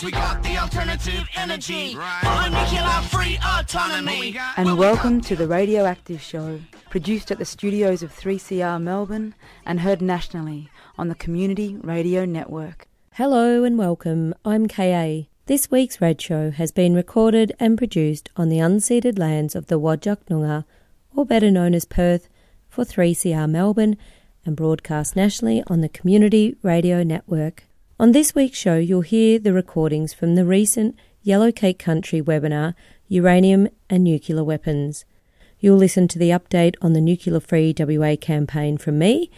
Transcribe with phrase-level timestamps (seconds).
[0.00, 1.94] Cause we got the alternative energy.
[1.94, 2.48] Right.
[2.50, 4.34] nuclear free autonomy.
[4.56, 9.34] And welcome to the Radioactive Show, produced at the studios of 3CR Melbourne
[9.66, 12.88] and heard nationally on the Community Radio Network.
[13.12, 14.34] Hello and welcome.
[14.42, 15.26] I'm KA.
[15.44, 19.78] This week's Rad Show has been recorded and produced on the unceded lands of the
[19.78, 20.64] Whadjuk Noongar,
[21.14, 22.26] or better known as Perth,
[22.70, 23.98] for 3CR Melbourne
[24.46, 27.64] and broadcast nationally on the Community Radio Network.
[28.00, 32.74] On this week's show, you'll hear the recordings from the recent Yellow Cake Country webinar,
[33.08, 35.04] Uranium and Nuclear Weapons.
[35.58, 39.30] You'll listen to the update on the Nuclear Free WA campaign from me,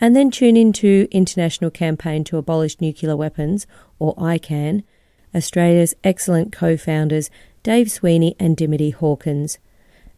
[0.00, 3.66] and then tune into International Campaign to Abolish Nuclear Weapons,
[3.98, 4.84] or ICAN,
[5.34, 7.30] Australia's excellent co founders
[7.64, 9.58] Dave Sweeney and Dimity Hawkins,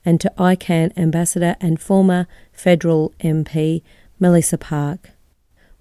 [0.05, 3.83] and to ICAN Ambassador and former federal MP
[4.21, 5.13] Melissa Park.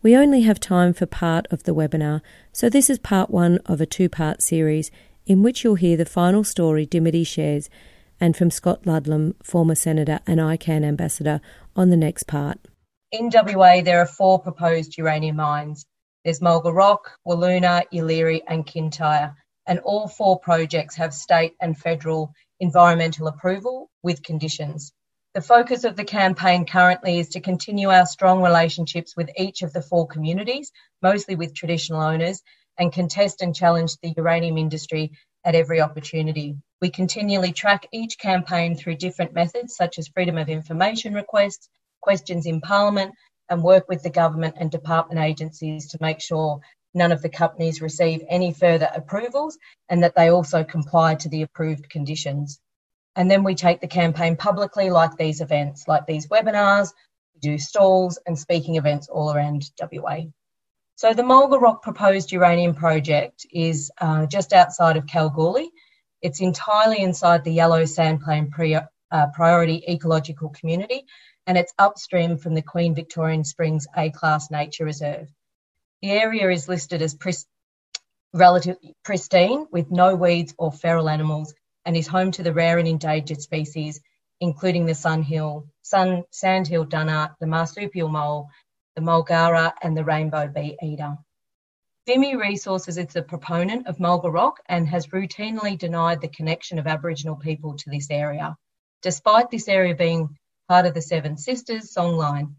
[0.06, 3.82] We only have time for part of the webinar, so this is part one of
[3.82, 4.92] a two part series
[5.26, 7.72] in which you'll hear the final story Dimity shares
[8.22, 11.42] and from Scott Ludlam, former Senator and ICAN Ambassador,
[11.76, 12.60] on the next part.
[13.12, 15.88] In WA, there are four proposed uranium mines.
[16.24, 22.32] There's Mulga Rock, Wiluna, Yeelirrie, and Kintyre, and all four projects have state and federal
[22.60, 24.94] environmental approval with conditions.
[25.36, 29.74] The focus of the campaign currently is to continue our strong relationships with each of
[29.74, 32.42] the four communities, mostly with traditional owners,
[32.78, 35.12] and contest and challenge the uranium industry
[35.44, 36.56] at every opportunity.
[36.80, 41.68] We continually track each campaign through different methods, such as freedom of information requests,
[42.00, 43.14] questions in Parliament,
[43.50, 46.62] and work with the government and department agencies to make sure
[46.94, 49.58] none of the companies receive any further approvals
[49.90, 52.62] and that they also comply to the approved conditions.
[53.16, 56.94] And then we take the campaign publicly, like these events, like these webinars,
[57.34, 60.24] we do stalls and speaking events all around WA.
[60.98, 65.72] So the Mulga Rock proposed uranium project is uh, just outside of Kalgoorlie.
[66.22, 71.06] It's entirely inside the Yellow Sandplain pre, uh, Priority Ecological Community,
[71.48, 75.28] and it's upstream from the Queen Victorian Springs A-Class Nature Reserve.
[76.02, 77.18] The area is listed as
[78.34, 81.54] relatively pristine with no weeds or feral animals
[81.86, 84.02] and is home to the rare and endangered species,
[84.42, 88.50] including the sunhill, sun, sandhill dunnart, the marsupial mole,
[88.96, 91.18] the mulgara, and the rainbow bee eater.
[92.08, 96.86] Vimy Resources is a proponent of Mulga Rock and has routinely denied the connection of
[96.86, 98.56] Aboriginal people to this area,
[99.02, 100.38] despite this area being
[100.70, 102.54] part of the Seven Sisters songline.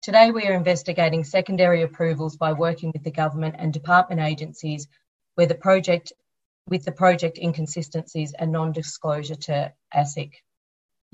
[0.00, 4.88] Today, we are investigating secondary approvals by working with the government and department agencies
[5.34, 6.12] where the project
[6.68, 10.32] with the project inconsistencies and non-disclosure to ASIC.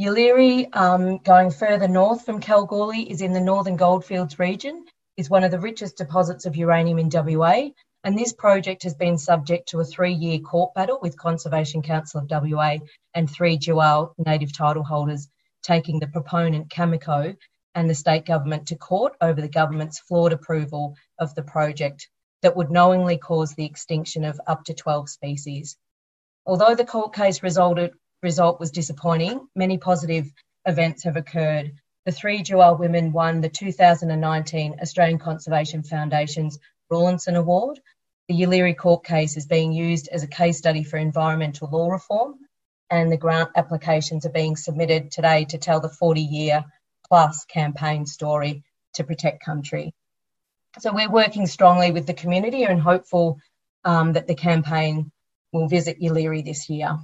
[0.01, 4.85] Yeelirrie, um, going further north from Kalgoorlie, is in the Northern Goldfields region,
[5.17, 7.69] is one of the richest deposits of uranium in WA,
[8.03, 12.29] and this project has been subject to a three-year court battle with Conservation Council of
[12.29, 12.79] WA
[13.15, 15.29] and three Tjiwarl native title holders
[15.63, 17.37] taking the proponent Cameco
[17.75, 22.09] and the state government to court over the government's flawed approval of the project
[22.45, 25.79] that would knowingly cause the extinction of up to 12 species.
[26.45, 30.31] Although the court case resulted, result was disappointing, many positive
[30.67, 31.73] events have occurred.
[32.05, 36.59] The three Tjiwarl women won the 2019 Australian Conservation Foundation's
[36.91, 37.81] Rawlinson Award.
[38.29, 42.35] The Yeelirrie court case is being used as a case study for environmental law reform,
[42.91, 46.63] and the grant applications are being submitted today to tell the 40 year
[47.09, 49.95] plus campaign story to protect country.
[50.81, 53.39] So we're working strongly with the community and hopeful
[53.85, 55.13] um, that the campaign
[55.53, 56.99] will visit Yeelirrie this year.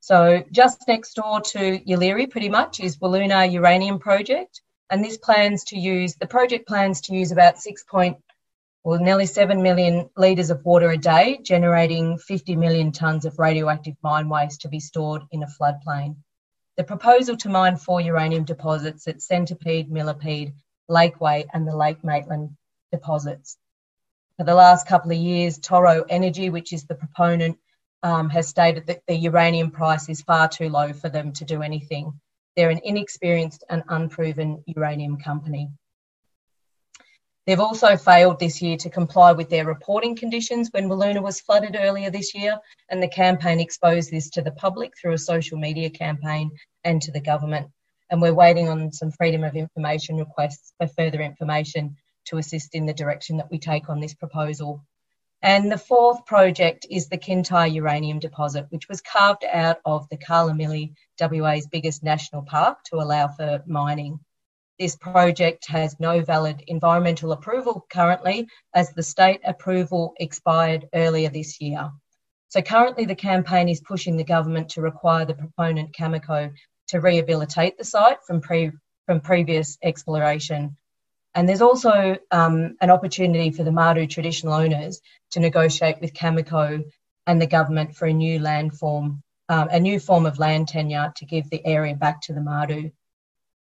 [0.00, 4.60] So just next door to Yeelirrie, pretty much, is Wiluna Uranium Project,
[4.90, 8.18] and this plans to use the project plans to use about six point,
[8.84, 13.96] well, nearly seven million litres of water a day, generating 50 million tonnes of radioactive
[14.02, 16.16] mine waste to be stored in a floodplain.
[16.76, 20.54] The proposal to mine four uranium deposits at Centipede, Millipede,
[20.90, 22.56] Lakeway and the Lake Maitland
[22.92, 23.56] deposits.
[24.36, 27.58] For the last couple of years, Toro Energy, which is the proponent,
[28.02, 31.62] um, has stated that the uranium price is far too low for them to do
[31.62, 32.18] anything.
[32.56, 35.70] They're an inexperienced and unproven uranium company.
[37.46, 41.76] They've also failed this year to comply with their reporting conditions when Wiluna was flooded
[41.78, 42.58] earlier this year,
[42.88, 46.50] and the campaign exposed this to the public through a social media campaign
[46.84, 47.70] and to the government
[48.10, 51.96] and we're waiting on some freedom of information requests for further information
[52.26, 54.84] to assist in the direction that we take on this proposal.
[55.42, 60.18] And the fourth project is the Kintyre uranium deposit, which was carved out of the
[60.18, 64.20] Karlamilyi, WA's biggest national park, to allow for mining.
[64.80, 71.60] this project has no valid environmental approval currently, as the state approval expired earlier this
[71.60, 71.90] year.
[72.48, 76.52] So currently, the campaign is pushing the government to require the proponent Cameco
[76.90, 78.72] to rehabilitate the site from, pre-
[79.06, 80.76] from previous exploration.
[81.34, 85.00] And there's also um, an opportunity for the Martu traditional owners
[85.30, 86.84] to negotiate with Cameco
[87.26, 91.12] and the government for a new land form, um, a new form of land tenure
[91.16, 92.92] to give the area back to the Martu.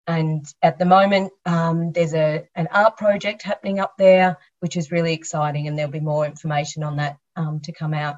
[0.07, 4.91] And at the moment, um, there's a, an art project happening up there, which is
[4.91, 8.17] really exciting, and there'll be more information on that um, to come out.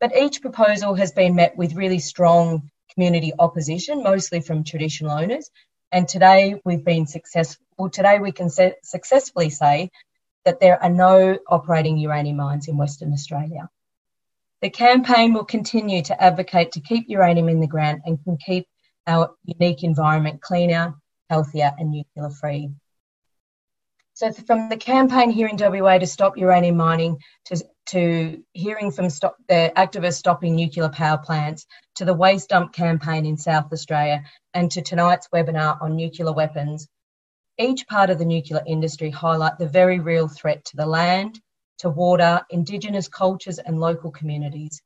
[0.00, 5.50] But each proposal has been met with really strong community opposition, mostly from traditional owners.
[5.92, 7.64] And today we've been successful.
[7.76, 9.90] Well, today we can se- successfully say
[10.44, 13.68] that there are no operating uranium mines in Western Australia.
[14.62, 18.66] The campaign will continue to advocate to keep uranium in the ground and can keep
[19.06, 20.94] our unique environment cleaner,
[21.30, 22.70] healthier and nuclear free.
[24.14, 29.10] So from the campaign here in WA to stop uranium mining to, to hearing from
[29.10, 31.66] stop, the activists stopping nuclear power plants
[31.96, 34.22] to the waste dump campaign in South Australia
[34.54, 36.86] and to tonight's webinar on nuclear weapons,
[37.58, 41.40] each part of the nuclear industry highlight the very real threat to the land,
[41.78, 44.80] to water, Indigenous cultures and local communities.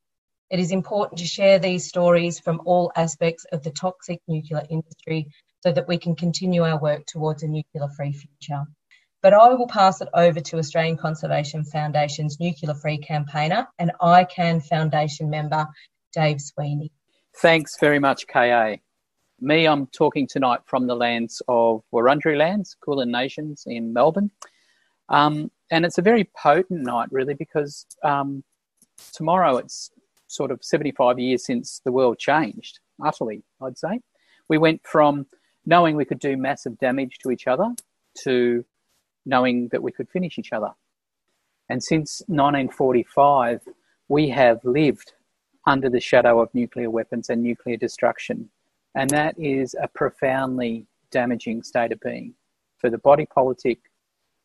[0.51, 5.29] It is important to share these stories from all aspects of the toxic nuclear industry
[5.63, 8.65] so that we can continue our work towards a nuclear free future.
[9.25, 14.63] But I will pass it over to Australian Conservation Foundation's nuclear free campaigner and ICAN
[14.63, 15.67] Foundation member,
[16.13, 16.93] Dave Sweeney.
[17.39, 18.75] Thanks very much, KA.
[19.41, 24.31] Me, I'm talking tonight from the lands of Wurundjeri lands, Kulin Nations in Melbourne.
[25.09, 28.45] Um, and it's a very potent night, really, because um,
[29.15, 29.91] tomorrow it's
[30.27, 34.01] sort of 75 years since the world changed, utterly, I'd say.
[34.51, 35.25] We went from
[35.65, 37.71] knowing we could do massive damage to each other
[38.25, 38.67] to
[39.27, 40.71] knowing that we could finish each other.
[41.69, 43.61] And since 1945,
[44.09, 45.13] we have lived
[45.67, 48.51] under the shadow of nuclear weapons and nuclear destruction.
[48.95, 52.35] And that is a profoundly damaging state of being
[52.79, 53.79] for the body politic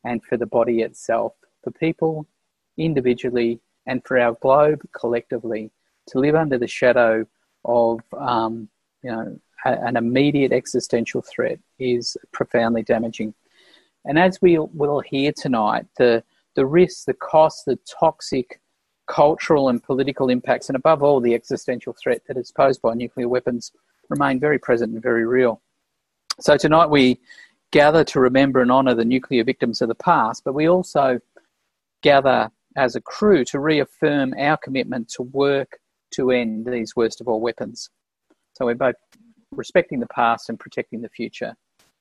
[0.04, 2.26] and for the body itself, for people
[2.78, 5.70] individually and for our globe collectively
[6.08, 7.26] to live under the shadow
[7.64, 8.68] of um,
[9.02, 13.34] you know an immediate existential threat is profoundly damaging.
[14.04, 16.22] And as we will hear tonight, the,
[16.54, 18.60] the risks, the costs, the toxic
[19.06, 23.28] cultural and political impacts, and above all, the existential threat that is posed by nuclear
[23.28, 23.72] weapons
[24.08, 25.60] remain very present and very real.
[26.40, 27.18] So tonight we
[27.72, 31.20] gather to remember and honour the nuclear victims of the past, but we also
[32.02, 35.78] gather as a crew to reaffirm our commitment to work
[36.12, 37.90] to end these worst of all weapons.
[38.54, 38.96] So we're both
[39.52, 41.54] respecting the past and protecting the future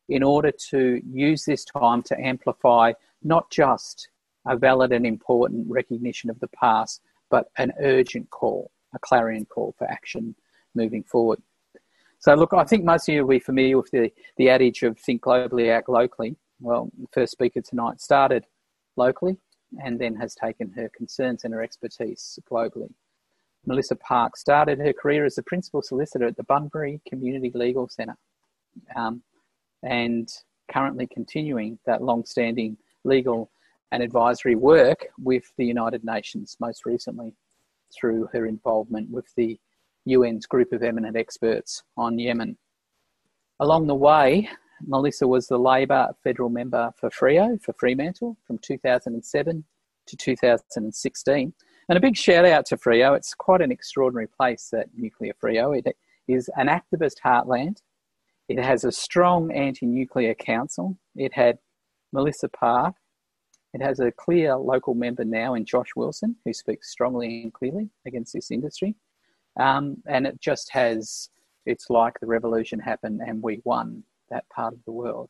[0.10, 4.10] in order to use this time to amplify not just
[4.48, 9.76] a valid and important recognition of the past, but an urgent call, a clarion call
[9.78, 10.36] for action
[10.76, 11.42] moving forward.
[12.18, 15.00] So, look, I think most of you will be familiar with the, the adage of
[15.00, 16.36] think globally, act locally.
[16.60, 18.46] Well, the first speaker tonight started
[18.98, 19.38] locally
[19.84, 22.92] and then has taken her concerns and her expertise globally.
[23.66, 28.18] Melissa Park started her career as a principal solicitor at the Bunbury Community Legal Centre
[28.96, 29.22] um,
[29.84, 30.30] and
[30.72, 33.50] currently continuing that long standing legal
[33.92, 37.34] and advisory work with the United Nations, most recently
[37.98, 39.60] through her involvement with the
[40.10, 42.58] UN's group of eminent experts on Yemen.
[43.60, 44.48] Along the way,
[44.86, 49.64] Melissa was the Labor federal member for Freo, for Fremantle, from 2007
[50.06, 51.54] to 2016
[51.90, 53.18] and a big shout out to Freo.
[53.18, 55.78] It's quite an extraordinary place, that Nuclear Freo.
[55.78, 57.78] It is an activist heartland.
[58.50, 60.98] It has a strong anti nuclear council.
[61.16, 61.58] It had
[62.12, 62.96] Melissa Park.
[63.74, 67.90] It has a clear local member now in Josh Wilson, who speaks strongly and clearly
[68.06, 68.96] against this industry.
[69.60, 71.30] Um, and it just has,
[71.66, 75.30] it's like the revolution happened and we won that part of the world.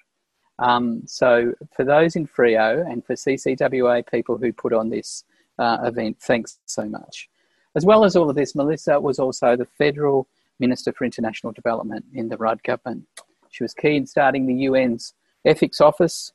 [0.58, 5.26] Um, so for those in Freo and for CCWA people who put on this
[5.60, 6.18] uh, event.
[6.22, 7.30] Thanks so much.
[7.76, 10.28] As well as all of this, Melissa was also the Federal
[10.60, 13.08] Minister for International Development in the Rudd government.
[13.50, 15.14] She was key in starting the UN's
[15.46, 16.34] Ethics Office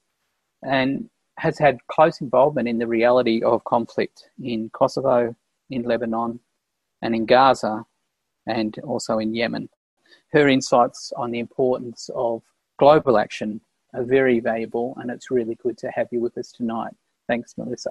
[0.62, 5.34] and has had close involvement in the reality of conflict in Kosovo,
[5.70, 6.40] in Lebanon,
[7.02, 7.84] and in Gaza,
[8.46, 9.68] and also in Yemen.
[10.32, 12.42] Her insights on the importance of
[12.78, 13.60] global action
[13.94, 16.94] are very valuable, and it's really good to have you with us tonight.
[17.28, 17.90] Thanks, Melissa.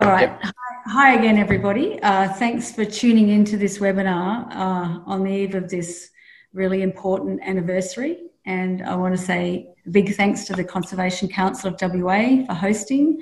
[0.00, 0.30] All right.
[0.30, 0.40] Yep.
[0.42, 0.52] Hi,
[0.86, 2.02] hi, again, everybody.
[2.02, 6.10] Uh, thanks for tuning into this webinar uh, on the eve of this
[6.52, 11.72] really important anniversary and I want to say a big thanks to the Conservation Council
[11.72, 13.20] of WA for hosting,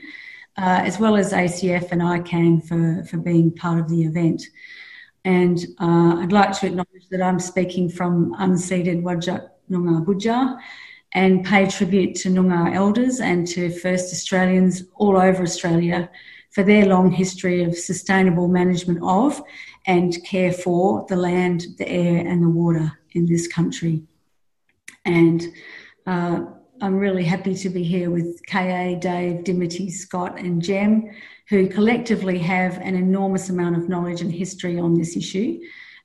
[0.56, 4.42] uh, as well as ACF and ICAN for, for being part of the event.
[5.24, 10.58] And uh, I'd like to acknowledge that I'm speaking from unceded Whadjuk Noongar Boodja
[11.12, 16.08] and pay tribute to Noongar elders and to First Australians all over Australia
[16.50, 19.42] for their long history of sustainable management of
[19.86, 24.02] and care for the land, the air, and the water in this country.
[25.04, 25.42] And
[26.06, 26.40] uh,
[26.80, 31.10] I'm really happy to be here with KA, Dave, Dimity, Scott, and Jem,
[31.48, 35.58] who collectively have an enormous amount of knowledge and history on this issue.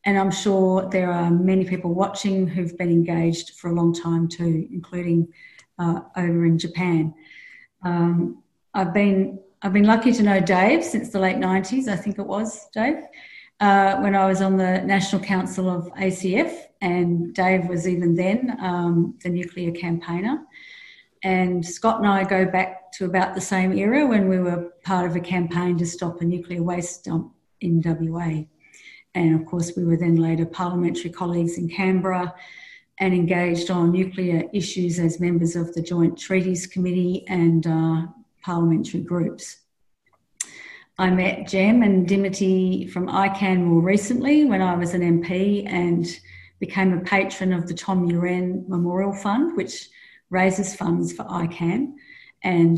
[0.05, 4.27] And I'm sure there are many people watching who've been engaged for a long time
[4.27, 5.27] too, including
[5.79, 7.13] uh, over in Japan.
[7.83, 12.19] Um, I've been I've been lucky to know Dave since the late 90s, I think
[12.19, 12.97] it was, Dave,
[13.61, 18.57] uh, when I was on the National Council of ACF, and Dave was even then
[18.59, 20.43] um, the nuclear campaigner.
[21.23, 25.09] And Scott and I go back to about the same era when we were part
[25.09, 28.43] of a campaign to stop a nuclear waste dump in WA.
[29.15, 32.35] And of course, we were then later parliamentary colleagues in Canberra
[32.99, 38.07] and engaged on nuclear issues as members of the Joint Treaties Committee and uh,
[38.43, 39.57] parliamentary groups.
[40.99, 46.05] I met Jem and Dimity from ICAN more recently when I was an MP and
[46.59, 49.89] became a patron of the Tom Uren Memorial Fund, which
[50.29, 51.93] raises funds for ICAN,
[52.43, 52.77] and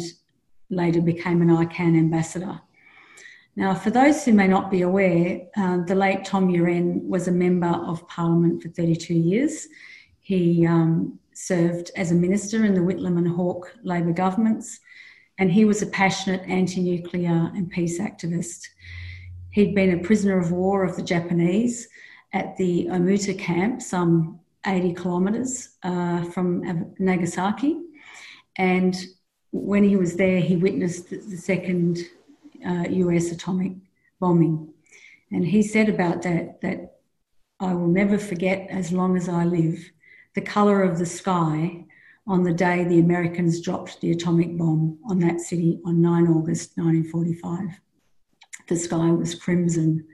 [0.70, 2.62] later became an ICAN ambassador.
[3.58, 7.32] Now, for those who may not be aware, uh, the late Tom Uren was a
[7.32, 9.68] member of Parliament for 32 years.
[10.20, 14.80] He um, served as a minister in the Whitlam and Hawke Labor governments
[15.38, 18.68] and he was a passionate anti nuclear and peace activist.
[19.52, 21.88] He'd been a prisoner of war of the Japanese
[22.34, 27.80] at the Omuta camp, some 80 kilometres uh, from Nagasaki.
[28.58, 28.96] And
[29.52, 32.00] when he was there, he witnessed the second
[32.66, 33.74] uh, US atomic
[34.20, 34.74] bombing.
[35.32, 36.96] And he said about that that
[37.60, 39.92] I will never forget as long as I live
[40.34, 41.85] the colour of the sky
[42.28, 46.78] on the day the Americans dropped the atomic bomb on that city on 9 August
[46.78, 47.80] 1945.
[48.68, 50.06] The sky was crimson.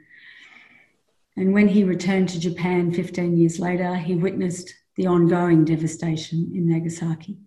[1.38, 6.68] And when he returned to Japan 15 years later, he witnessed the ongoing devastation in
[6.68, 7.38] Nagasaki.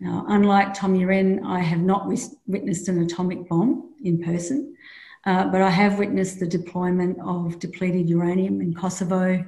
[0.00, 2.10] Now, unlike Tom Uren, I have not
[2.46, 4.74] witnessed an atomic bomb in person,
[5.26, 9.44] uh, but I have witnessed the deployment of depleted uranium in Kosovo,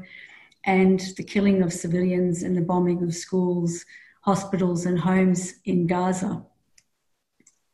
[0.67, 3.85] and the killing of civilians and the bombing of schools,
[4.23, 6.43] hospitals, and homes in Gaza.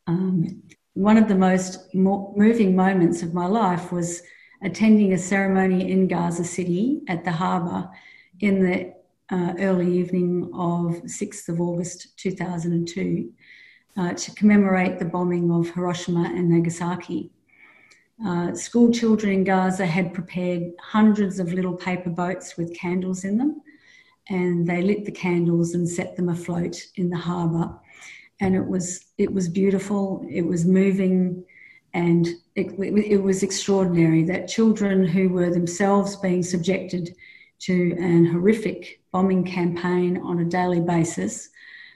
[0.07, 0.63] Um,
[0.95, 4.23] one of the most mo- moving moments of my life was
[4.63, 7.89] attending a ceremony in Gaza City at the harbour
[8.41, 8.95] in the
[9.31, 13.33] uh, early evening of 6th of August 2002
[13.97, 17.31] uh, to commemorate the bombing of Hiroshima and Nagasaki.
[18.25, 23.39] Uh, school children in Gaza had prepared hundreds of little paper boats with candles in
[23.39, 23.63] them,
[24.29, 27.75] and they lit the candles and set them afloat in the harbour.
[28.41, 30.27] And it was it was beautiful.
[30.31, 31.45] It was moving,
[31.95, 37.15] and it, it was extraordinary that children who were themselves being subjected
[37.61, 41.51] to an horrific bombing campaign on a daily basis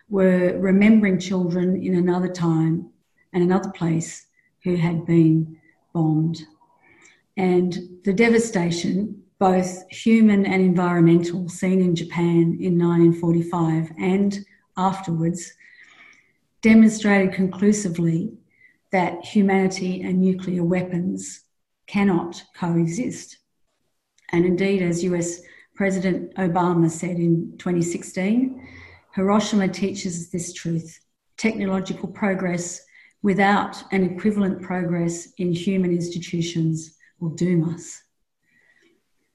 [0.08, 2.90] were remembering children in another time
[3.32, 4.26] and another place
[4.62, 5.58] who had been
[5.94, 6.42] bombed.
[7.38, 14.38] And the devastation, both human and environmental, seen in Japan in 1945 and
[14.76, 15.52] afterwards,
[16.60, 18.32] demonstrated conclusively
[18.92, 21.44] that humanity and nuclear weapons
[21.86, 23.38] cannot coexist.
[24.32, 25.40] And indeed, as US
[25.74, 28.68] President Obama said in 2016,
[29.14, 31.00] Hiroshima teaches this truth.
[31.36, 32.80] Technological progress
[33.24, 38.02] without an equivalent progress in human institutions will doom us.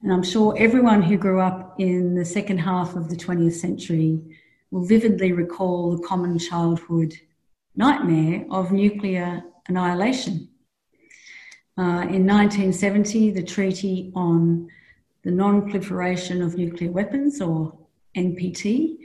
[0.00, 4.20] And I'm sure everyone who grew up in the second half of the 20th century
[4.70, 7.14] will vividly recall the common childhood
[7.74, 10.48] nightmare of nuclear annihilation.
[11.76, 14.68] Uh, in 1970, the Treaty on
[15.24, 17.76] the Non Proliferation of Nuclear Weapons, or
[18.16, 18.98] NPT,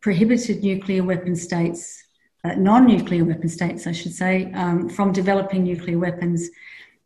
[0.00, 2.01] prohibited nuclear weapon states
[2.44, 6.48] uh, non-nuclear weapon states, I should say, um, from developing nuclear weapons,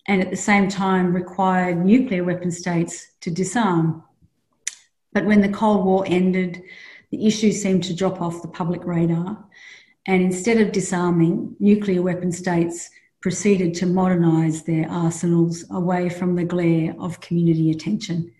[0.08, 4.02] and at the same time required nuclear weapon states to disarm.
[5.12, 6.62] But when the Cold War ended,
[7.10, 9.44] the issue seemed to drop off the public radar,
[10.06, 12.90] and instead of disarming, nuclear weapon states
[13.20, 18.32] proceeded to modernise their arsenals away from the glare of community attention,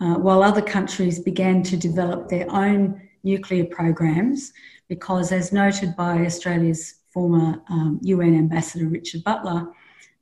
[0.00, 4.52] uh, while other countries began to develop their own nuclear programs
[4.88, 9.68] because, as noted by Australia's former um, UN Ambassador Richard Butler,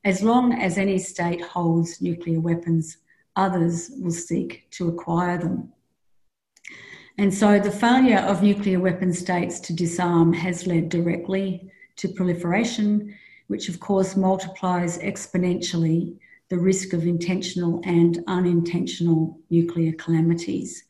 [0.05, 2.99] as long as any state holds nuclear weapons,
[3.37, 5.73] others will seek to acquire them.
[7.19, 13.17] And so the failure of nuclear weapon states to disarm has led directly to proliferation,
[13.49, 16.17] which of course multiplies exponentially
[16.49, 20.85] the risk of intentional and unintentional nuclear calamities.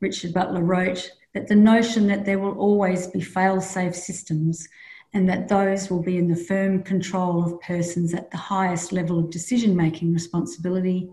[0.00, 4.68] Richard Butler wrote that the notion that there will always be fail safe systems
[5.14, 9.18] and that those will be in the firm control of persons at the highest level
[9.18, 11.10] of decision making responsibility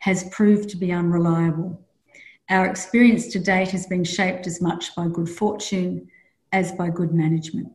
[0.00, 1.80] has proved to be unreliable.
[2.50, 6.08] Our experience to date has been shaped as much by good fortune
[6.52, 7.68] as by good management.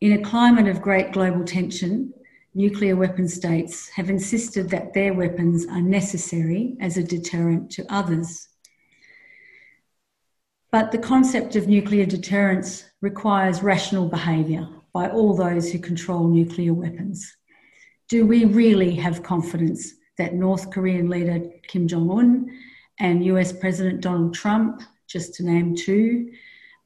[0.00, 2.12] In a climate of great global tension,
[2.54, 8.48] nuclear weapon states have insisted that their weapons are necessary as a deterrent to others.
[10.72, 16.72] But the concept of nuclear deterrence requires rational behaviour by all those who control nuclear
[16.72, 17.36] weapons.
[18.08, 22.58] Do we really have confidence that North Korean leader Kim Jong un
[23.00, 26.30] and US President Donald Trump, just to name two,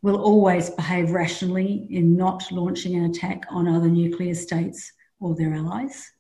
[0.01, 5.55] will always behave rationally in not launching an attack on other nuclear states or their
[5.55, 6.11] allies?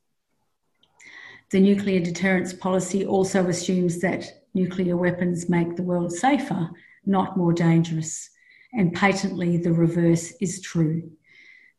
[1.50, 6.70] The nuclear deterrence policy also assumes that nuclear weapons make the world safer,
[7.06, 8.30] not more dangerous
[8.74, 11.10] and patently the reverse is true.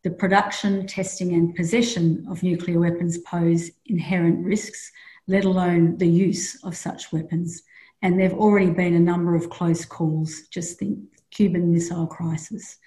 [0.04, 4.92] The production, testing, and possession of nuclear weapons pose inherent risks,
[5.28, 7.64] let alone the use of such weapons.
[8.02, 11.00] And there have already been a number of close calls, just think
[11.32, 12.78] Cuban Missile Crisis.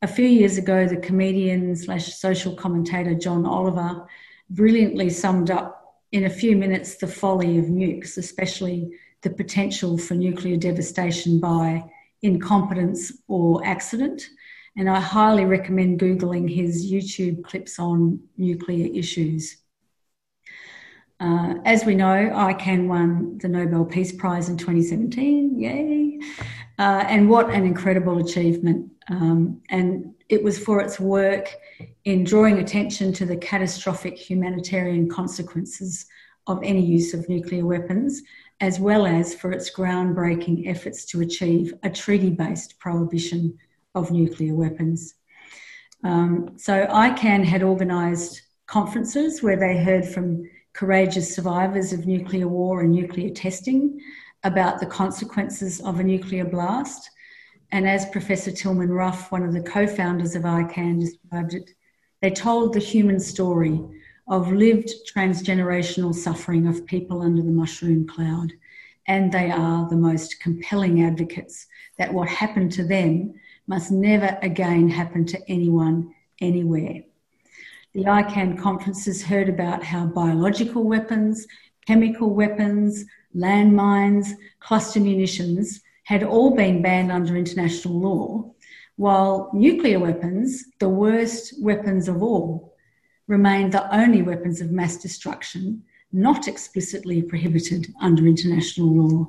[0.00, 4.06] A few years ago, the comedian slash social commentator John Oliver
[4.50, 8.90] brilliantly summed up in a few minutes the folly of nukes, especially
[9.22, 11.84] the potential for nuclear devastation by
[12.22, 14.28] incompetence or accident.
[14.76, 19.58] And I highly recommend Googling his YouTube clips on nuclear issues.
[21.20, 25.60] Uh, as we know, ICAN won the Nobel Peace Prize in 2017.
[25.60, 26.20] Yay!
[26.78, 28.90] Uh, and what an incredible achievement.
[29.08, 31.54] Um, and it was for its work
[32.04, 36.06] in drawing attention to the catastrophic humanitarian consequences
[36.46, 38.22] of any use of nuclear weapons
[38.62, 43.58] as well as for its groundbreaking efforts to achieve a treaty based prohibition
[43.96, 45.14] of nuclear weapons.
[46.04, 52.80] Um, so, ICAN had organised conferences where they heard from courageous survivors of nuclear war
[52.80, 54.00] and nuclear testing
[54.44, 57.10] about the consequences of a nuclear blast.
[57.72, 61.70] And as Professor Tilman Ruff, one of the co founders of ICAN, described it,
[62.20, 63.80] they told the human story
[64.32, 68.50] of lived transgenerational suffering of people under the mushroom cloud.
[69.06, 71.66] And they are the most compelling advocates
[71.98, 73.34] that what happened to them
[73.66, 77.02] must never again happen to anyone anywhere.
[77.92, 81.46] The ICAN conferences heard about how biological weapons,
[81.86, 83.04] chemical weapons,
[83.36, 88.50] landmines, cluster munitions had all been banned under international law,
[88.96, 92.71] while nuclear weapons, the worst weapons of all,
[93.28, 95.82] remained the only weapons of mass destruction
[96.12, 99.26] not explicitly prohibited under international law.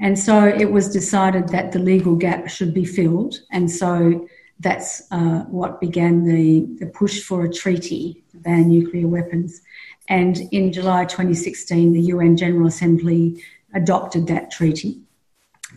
[0.00, 3.36] And so it was decided that the legal gap should be filled.
[3.52, 4.26] And so
[4.58, 9.60] that's uh, what began the, the push for a treaty to ban nuclear weapons.
[10.08, 13.42] And in July 2016, the UN General Assembly
[13.74, 15.00] adopted that treaty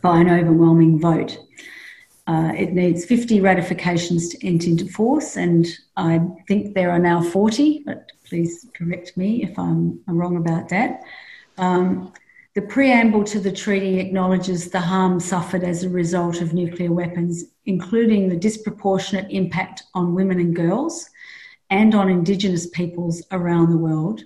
[0.01, 1.37] by an overwhelming vote.
[2.25, 7.21] Uh, it needs 50 ratifications to enter into force, and I think there are now
[7.21, 11.01] 40, but please correct me if I'm, wrong about that.
[11.57, 12.13] Um,
[12.55, 17.45] the preamble to the treaty acknowledges the harm suffered as a result of nuclear weapons,
[17.65, 21.09] including the disproportionate impact on women and girls
[21.71, 24.23] and on Indigenous peoples around the world.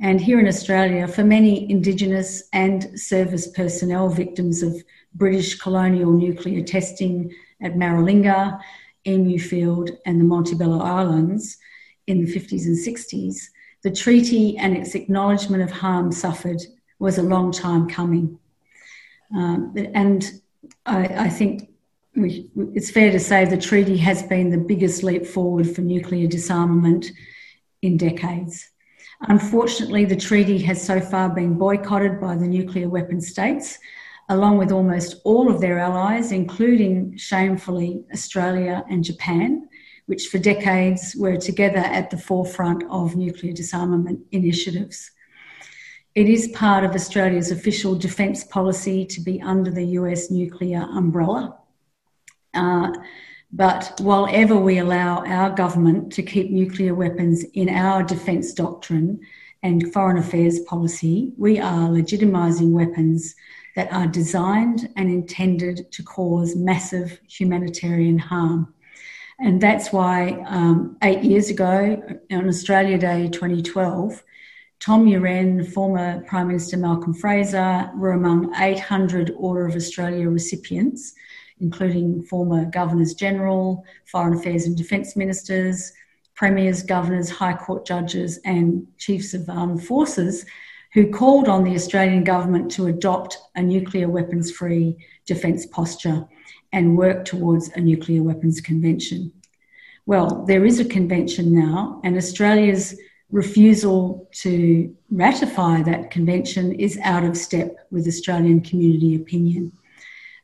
[0.00, 4.82] And here in Australia, for many Indigenous and service personnel victims of
[5.14, 8.60] British colonial nuclear testing at Maralinga,
[9.06, 11.58] Emu Field, and the Montebello Islands
[12.06, 13.36] in the 50s and 60s,
[13.82, 16.60] the treaty and its acknowledgement of harm suffered
[16.98, 18.38] was a long time coming.
[19.34, 20.40] Um, and
[20.86, 21.70] I, I think
[22.16, 26.26] we, it's fair to say the treaty has been the biggest leap forward for nuclear
[26.26, 27.10] disarmament
[27.82, 28.70] in decades.
[29.22, 33.78] Unfortunately, the treaty has so far been boycotted by the nuclear weapon states,
[34.28, 39.68] along with almost all of their allies, including shamefully Australia and Japan,
[40.06, 45.10] which for decades were together at the forefront of nuclear disarmament initiatives.
[46.14, 51.58] it is part of Australia's official defence policy to be under the US nuclear umbrella.
[52.54, 52.92] Uh,
[53.52, 59.20] but while ever we allow our government to keep nuclear weapons in our defence doctrine
[59.62, 63.34] and foreign affairs policy, we are legitimising weapons
[63.76, 68.72] that are designed and intended to cause massive humanitarian harm.
[69.40, 74.22] And that's why um, eight years ago, on Australia Day 2012,
[74.78, 81.14] Tom Uren, former Prime Minister Malcolm Fraser, were among 800 Order of Australia recipients,
[81.58, 85.92] including former Governors General, Foreign Affairs and Defence Ministers,
[86.34, 90.44] Premiers, Governors, High Court judges, and Chiefs of Armed Forces,
[90.94, 96.24] who called on the Australian Government to adopt a nuclear weapons free defence posture
[96.72, 99.32] and work towards a nuclear weapons convention.
[100.06, 102.96] Well, there is a convention now, and Australia's
[103.32, 109.72] refusal to ratify that convention is out of step with Australian community opinion.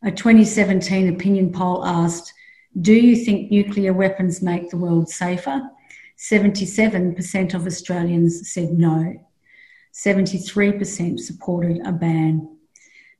[0.02, 2.32] A 2017 opinion poll asked,
[2.80, 5.62] Do you think nuclear weapons make the world safer?
[6.18, 9.14] 77% of Australians said no.
[9.92, 12.48] 73% supported a ban.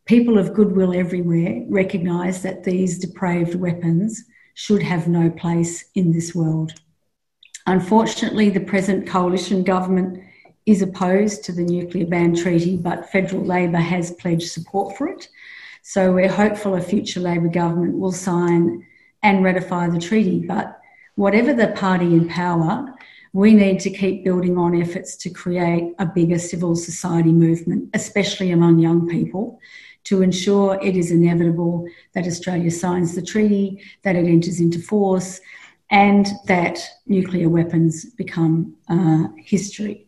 [0.04, 6.35] People of goodwill everywhere recognise that these depraved weapons should have no place in this
[6.35, 6.72] world.
[7.66, 10.22] Unfortunately, the present coalition government
[10.66, 15.28] is opposed to the nuclear ban treaty, but federal Labor has pledged support for it.
[15.83, 18.87] So we're hopeful a future Labor government will sign
[19.22, 20.40] and ratify the treaty.
[20.40, 20.78] But
[21.16, 22.94] whatever the party in power,
[23.32, 28.50] we need to keep building on efforts to create a bigger civil society movement, especially
[28.50, 29.60] among young people,
[30.04, 35.40] to ensure it is inevitable that Australia signs the treaty, that it enters into force,
[35.90, 40.06] and that nuclear weapons become uh, history.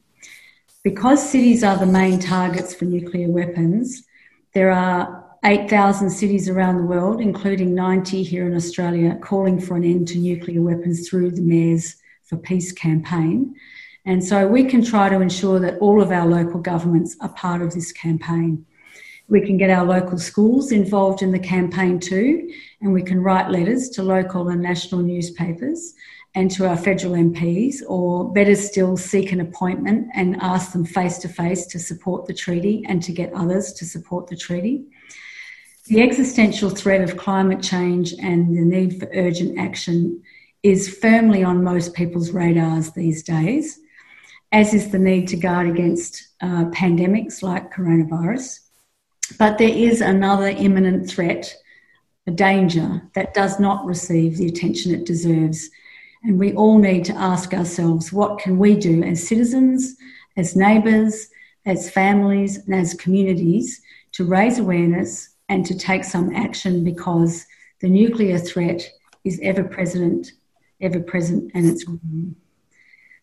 [0.82, 4.02] Because cities are the main targets for nuclear weapons,
[4.52, 9.84] there are 8,000 cities around the world, including 90 here in Australia, calling for an
[9.84, 11.96] end to nuclear weapons through the Mayors
[12.32, 13.54] for Peace campaign.
[14.06, 17.60] And so we can try to ensure that all of our local governments are part
[17.60, 18.64] of this campaign.
[19.28, 23.50] We can get our local schools involved in the campaign too, and we can write
[23.50, 25.92] letters to local and national newspapers
[26.34, 31.18] and to our federal MPs, or better still, seek an appointment and ask them face
[31.18, 34.86] to face to support the treaty and to get others to support the treaty.
[35.88, 40.22] The existential threat of climate change and the need for urgent action
[40.62, 43.80] is firmly on most people's radars these days,
[44.52, 48.60] as is the need to guard against uh, pandemics like coronavirus.
[49.38, 51.54] But there is another imminent threat,
[52.26, 55.68] a danger that does not receive the attention it deserves.
[56.22, 59.96] And we all need to ask ourselves what can we do as citizens,
[60.36, 61.28] as neighbours,
[61.66, 63.80] as families, and as communities
[64.12, 67.44] to raise awareness and to take some action because
[67.80, 68.88] the nuclear threat
[69.24, 70.32] is ever present,
[70.82, 72.36] ever present, and it's growing.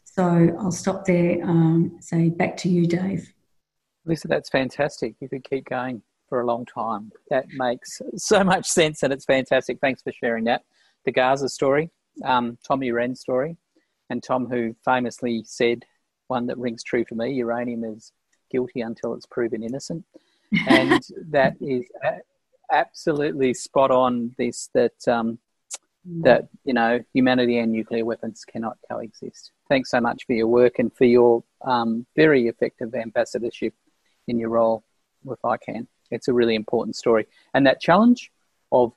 [0.04, 1.44] So I'll stop there.
[1.44, 3.32] Um, say back to you, Dave.
[4.06, 5.16] Lisa, that's fantastic.
[5.20, 7.12] You could keep going for a long time.
[7.30, 9.80] That makes so much sense and it's fantastic.
[9.80, 10.64] Thanks for sharing that.
[11.06, 11.92] The Gaza story,
[12.24, 13.58] um, Tom Uren's story,
[14.10, 15.86] and Tom, who famously said,
[16.28, 18.12] one that rings true for me uranium is
[18.52, 20.06] guilty until it's proven innocent.
[20.68, 21.86] And that is
[22.72, 25.08] absolutely spot on this that.
[25.08, 25.38] Um,
[26.06, 29.52] that you know humanity and nuclear weapons cannot coexist.
[29.68, 33.74] Thanks so much for your work and for your um, very effective ambassadorship
[34.28, 34.84] in your role
[35.24, 35.88] with ICAN.
[36.12, 37.28] It's a really important story.
[37.54, 38.32] And that challenge
[38.72, 38.94] of,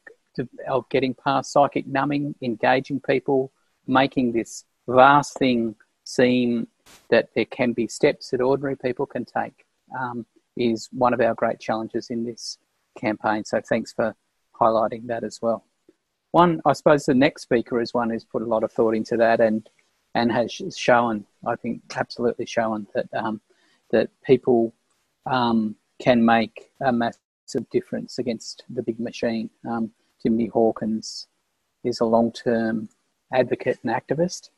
[0.69, 3.53] of getting past psychic numbing, engaging people,
[3.87, 6.69] making this vast thing seem
[7.11, 9.67] that there can be steps that ordinary people can take
[9.99, 12.59] um, is one of our great challenges in this
[12.99, 13.45] campaign.
[13.45, 14.15] So thanks for
[14.59, 15.65] highlighting that as well.
[16.33, 19.17] One, I suppose the next speaker is one who's put a lot of thought into
[19.19, 19.69] that and
[20.15, 23.41] and has shown, I think, absolutely shown that um,
[23.91, 24.75] that people
[25.27, 29.51] um, can make a massive difference against the big machine.
[29.69, 29.93] Um,
[30.53, 31.27] Hawkins
[31.85, 32.89] is a long term
[33.33, 34.51] advocate and activist.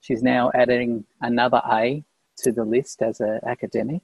[0.00, 2.04] She's now adding another A
[2.38, 4.02] to the list as an academic.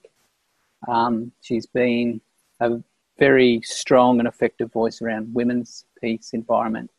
[0.88, 2.20] Um, she's been
[2.60, 2.82] a
[3.18, 6.90] very strong and effective voice around women's peace, environment,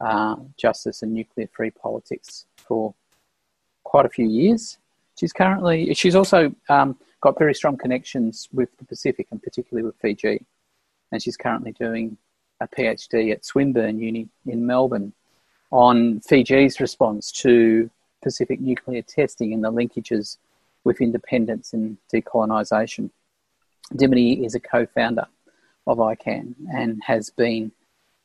[0.00, 2.94] uh, justice, and nuclear free politics for
[3.84, 4.78] quite a few years.
[5.18, 9.96] She's currently, she's also um, got very strong connections with the Pacific and particularly with
[9.96, 10.44] Fiji.
[11.12, 12.16] And she's currently doing
[12.60, 15.12] a PhD at Swinburne Uni in Melbourne
[15.70, 17.90] on Fiji's response to
[18.22, 20.38] Pacific nuclear testing and the linkages
[20.84, 23.10] with independence and decolonisation.
[23.96, 25.26] Dimity is a co-founder
[25.86, 27.72] of ICAN and has been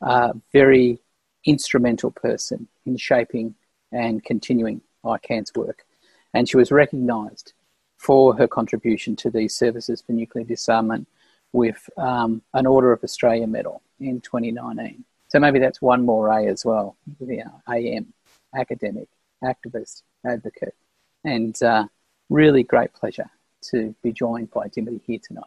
[0.00, 0.98] a very
[1.46, 3.54] instrumental person in shaping
[3.92, 5.84] and continuing ICAN's work.
[6.34, 7.52] And she was recognised
[7.96, 11.08] for her contribution to these services for nuclear disarmament
[11.52, 15.04] with um, an Order of Australia medal in 2019.
[15.28, 16.96] So maybe that's one more A as well.
[17.20, 18.12] Yeah, AM,
[18.54, 19.08] academic,
[19.42, 20.74] activist, advocate,
[21.24, 21.86] and uh,
[22.28, 23.30] really great pleasure
[23.70, 25.44] to be joined by Dimity here tonight.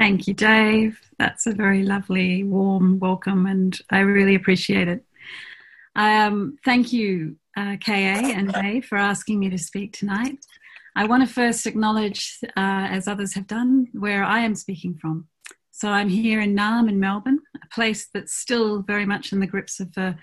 [0.00, 0.98] Thank you, Dave.
[1.18, 5.04] That's a very lovely, warm welcome, and I really appreciate it.
[5.94, 10.38] Um, thank you, uh, KA and Dave, for asking me to speak tonight.
[10.96, 15.28] I want to first acknowledge, uh, as others have done, where I am speaking from.
[15.70, 19.46] So I'm here in Naarm in Melbourne, a place that's still very much in the
[19.46, 20.16] grips of a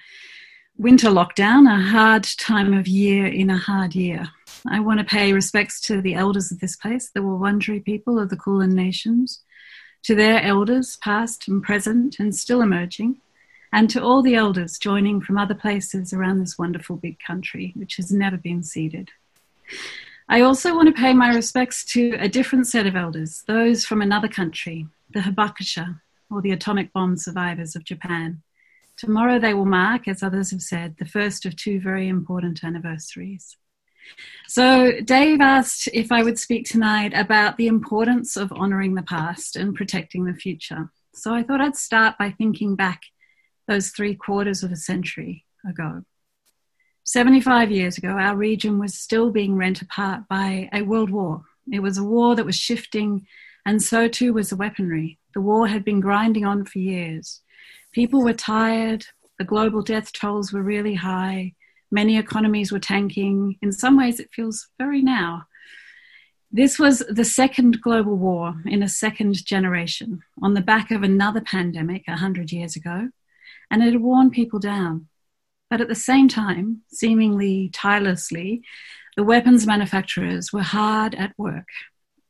[0.76, 4.28] winter lockdown, a hard time of year in a hard year.
[4.68, 8.30] I want to pay respects to the elders of this place, the Wurundjeri people of
[8.30, 9.44] the Kulin Nations,
[10.08, 13.18] to their elders, past and present and still emerging,
[13.74, 17.98] and to all the elders joining from other places around this wonderful big country, which
[17.98, 19.10] has never been ceded.
[20.30, 24.02] I also want to pay my respects to a different set of elders, those from
[24.02, 26.00] another country, the Hibakusha,
[26.32, 28.42] or the atomic bomb survivors of Japan.
[28.96, 33.58] Tomorrow they will mark, as others have said, the first of two very important anniversaries.
[34.48, 39.56] So, Dave asked if I would speak tonight about the importance of honouring the past
[39.56, 40.90] and protecting the future.
[41.14, 43.02] So, I thought I'd start by thinking back
[43.68, 46.04] those three quarters of a century ago.
[47.06, 51.44] 75 years ago, our region was still being rent apart by a world war.
[51.72, 53.28] It was a war that was shifting,
[53.66, 55.20] and so too was the weaponry.
[55.34, 57.42] The war had been grinding on for years.
[57.92, 59.06] People were tired,
[59.38, 61.54] the global death tolls were really high,
[61.92, 63.58] Many economies were tanking.
[63.62, 65.48] In some ways, it feels very now.
[66.52, 71.42] This was the second global war in a second generation on the back of another
[71.42, 73.10] pandemic 100 years ago,
[73.70, 75.08] and it had worn people down.
[75.70, 78.62] But at the same time, seemingly tirelessly,
[79.18, 81.68] the weapons manufacturers were hard at work,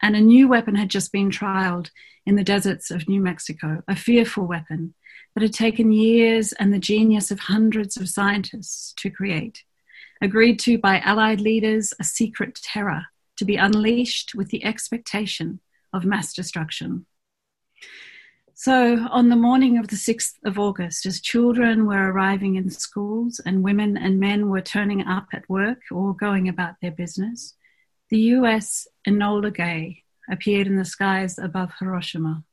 [0.02, 1.92] and a new weapon had just been trialed
[2.26, 4.96] in the deserts of New Mexico, a fearful weapon
[5.38, 9.64] that had taken years and the genius of hundreds of scientists to create.
[10.20, 15.60] Agreed to by Allied leaders, a secret terror to be unleashed with the expectation
[15.94, 17.06] of mass destruction.
[18.56, 23.40] So, on the morning of the 6th of August, as children were arriving in schools
[23.46, 27.54] and women and men were turning up at work or going about their business,
[28.10, 32.44] the US Enola Gay appeared in the skies above Hiroshima.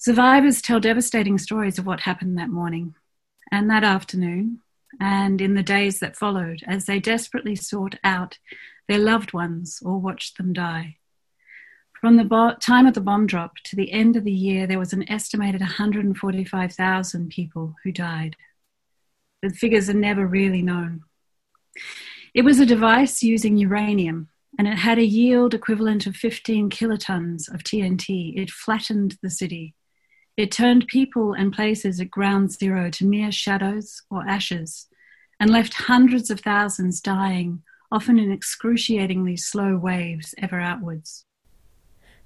[0.00, 2.94] Survivors tell devastating stories of what happened that morning
[3.52, 4.60] and that afternoon
[4.98, 8.38] and in the days that followed as they desperately sought out
[8.88, 10.96] their loved ones or watched them die.
[12.00, 14.78] From the bo- time of the bomb drop to the end of the year, there
[14.78, 18.36] was an estimated 145,000 people who died.
[19.42, 21.02] The figures are never really known.
[22.32, 27.52] It was a device using uranium, and it had a yield equivalent of 15 kilotons
[27.52, 28.32] of TNT.
[28.34, 29.74] It flattened the city.
[30.36, 34.86] It turned people and places at ground zero to mere shadows or ashes
[35.38, 41.24] and left hundreds of thousands dying, often in excruciatingly slow waves ever outwards.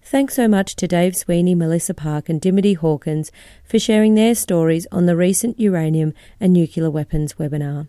[0.03, 3.33] Thanks so much to Dave Sweeney, Melissa Park, and Dimity Hawkins
[3.65, 7.89] for sharing their stories on the recent uranium and nuclear weapons webinar.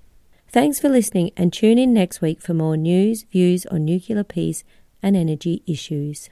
[0.48, 4.64] Thanks for listening and tune in next week for more news, views on nuclear peace
[5.02, 6.30] and energy issues.